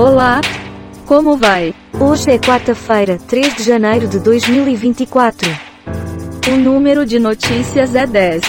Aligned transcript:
Olá! 0.00 0.40
Como 1.06 1.36
vai? 1.36 1.74
Hoje 2.00 2.30
é 2.30 2.38
quarta-feira, 2.38 3.18
3 3.18 3.56
de 3.56 3.62
janeiro 3.62 4.08
de 4.08 4.18
2024. 4.18 5.46
O 6.50 6.56
número 6.56 7.04
de 7.04 7.18
notícias 7.18 7.94
é 7.94 8.06
10. 8.06 8.42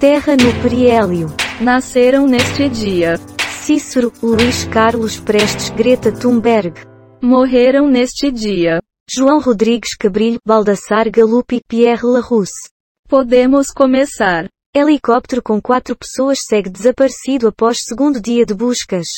Terra 0.00 0.34
no 0.34 0.62
periélio. 0.62 1.26
Nasceram 1.60 2.26
neste 2.26 2.70
dia. 2.70 3.20
Cícero, 3.60 4.10
Luís 4.22 4.64
Carlos 4.64 5.20
Prestes, 5.20 5.68
Greta 5.68 6.10
Thunberg. 6.10 6.72
Morreram 7.20 7.86
neste 7.86 8.30
dia. 8.30 8.80
João 9.06 9.38
Rodrigues 9.38 9.94
Cabrilho, 9.94 10.40
Baldassar 10.46 11.10
Galupi, 11.10 11.60
Pierre 11.68 12.06
Larousse. 12.06 12.70
Podemos 13.06 13.70
começar. 13.70 14.48
Helicóptero 14.74 15.42
com 15.42 15.60
quatro 15.60 15.94
pessoas 15.94 16.38
segue 16.40 16.70
desaparecido 16.70 17.48
após 17.48 17.82
segundo 17.84 18.18
dia 18.18 18.46
de 18.46 18.54
buscas. 18.54 19.08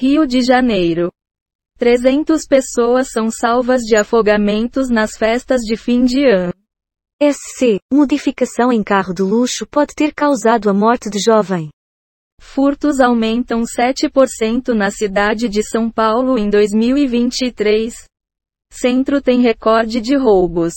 Rio 0.00 0.28
de 0.28 0.42
Janeiro. 0.42 1.10
300 1.76 2.46
pessoas 2.46 3.08
são 3.10 3.32
salvas 3.32 3.82
de 3.82 3.96
afogamentos 3.96 4.88
nas 4.88 5.16
festas 5.16 5.62
de 5.62 5.76
fim 5.76 6.04
de 6.04 6.24
ano. 6.24 6.52
SC, 7.20 7.80
modificação 7.92 8.72
em 8.72 8.80
carro 8.80 9.12
de 9.12 9.22
luxo 9.22 9.66
pode 9.66 9.96
ter 9.96 10.14
causado 10.14 10.70
a 10.70 10.72
morte 10.72 11.10
de 11.10 11.18
jovem. 11.18 11.68
Furtos 12.40 13.00
aumentam 13.00 13.62
7% 13.62 14.68
na 14.68 14.88
cidade 14.92 15.48
de 15.48 15.64
São 15.64 15.90
Paulo 15.90 16.38
em 16.38 16.48
2023. 16.48 17.92
Centro 18.70 19.20
tem 19.20 19.40
recorde 19.40 20.00
de 20.00 20.16
roubos. 20.16 20.74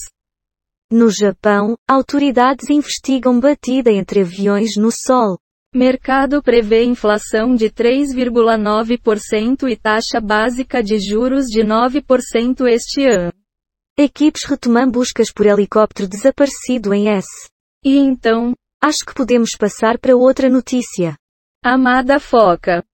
No 0.90 1.08
Japão, 1.10 1.76
autoridades 1.88 2.68
investigam 2.68 3.38
batida 3.38 3.92
entre 3.92 4.22
aviões 4.22 4.76
no 4.76 4.90
Sol. 4.90 5.38
Mercado 5.74 6.42
prevê 6.42 6.84
inflação 6.84 7.54
de 7.54 7.70
3,9% 7.70 9.68
e 9.68 9.76
taxa 9.76 10.20
básica 10.20 10.82
de 10.82 10.98
juros 10.98 11.46
de 11.46 11.62
9% 11.62 12.66
este 12.68 13.06
ano. 13.06 13.32
Equipes 13.98 14.44
retomam 14.44 14.90
buscas 14.90 15.32
por 15.32 15.46
helicóptero 15.46 16.08
desaparecido 16.08 16.92
em 16.92 17.08
S. 17.08 17.28
E 17.84 17.96
então, 17.96 18.54
Acho 18.84 19.06
que 19.06 19.14
podemos 19.14 19.50
passar 19.56 19.96
para 19.96 20.16
outra 20.16 20.50
notícia. 20.50 21.16
amada 21.64 22.18
foca. 22.18 22.84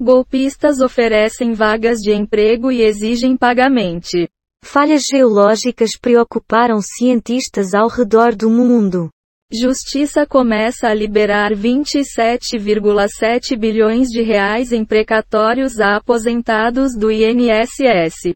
Golpistas 0.00 0.78
oferecem 0.78 1.52
vagas 1.52 1.98
de 1.98 2.12
emprego 2.12 2.70
e 2.70 2.82
exigem 2.82 3.36
pagamento. 3.36 4.28
Falhas 4.64 5.04
geológicas 5.04 5.90
preocuparam 6.00 6.80
cientistas 6.80 7.74
ao 7.74 7.86
redor 7.86 8.34
do 8.34 8.48
mundo. 8.48 9.10
Justiça 9.52 10.26
começa 10.26 10.88
a 10.88 10.94
liberar 10.94 11.52
27,7 11.52 13.58
bilhões 13.58 14.08
de 14.08 14.22
reais 14.22 14.72
em 14.72 14.82
precatórios 14.82 15.78
a 15.78 15.96
aposentados 15.96 16.96
do 16.96 17.12
INSS. 17.12 18.34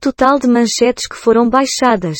Total 0.00 0.38
de 0.38 0.48
manchetes 0.48 1.06
que 1.06 1.14
foram 1.14 1.46
baixadas. 1.48 2.18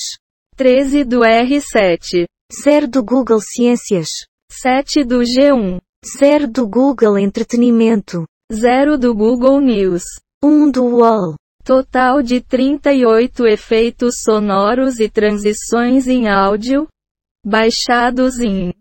13 0.54 1.02
do 1.02 1.20
R7. 1.20 2.26
0 2.62 2.88
do 2.88 3.02
Google 3.02 3.40
Ciências. 3.40 4.10
7 4.52 5.02
do 5.02 5.20
G1. 5.20 5.80
0 6.18 6.46
do 6.46 6.68
Google 6.68 7.18
Entretenimento. 7.18 8.26
0 8.52 8.98
do 8.98 9.14
Google 9.14 9.60
News. 9.60 10.04
1 10.44 10.70
do 10.70 10.84
UOL. 10.84 11.36
Total 11.66 12.22
de 12.22 12.40
38 12.40 13.44
efeitos 13.44 14.20
sonoros 14.22 15.00
e 15.00 15.08
transições 15.08 16.06
em 16.06 16.28
áudio. 16.28 16.86
Baixados 17.44 18.38
em 18.38 18.72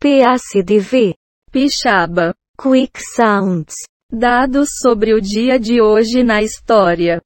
PACDV. 0.00 1.14
Pixaba. 1.52 2.34
Quick 2.60 3.00
Sounds. 3.14 3.76
Dados 4.10 4.70
sobre 4.82 5.14
o 5.14 5.20
dia 5.20 5.56
de 5.56 5.80
hoje 5.80 6.24
na 6.24 6.42
história. 6.42 7.22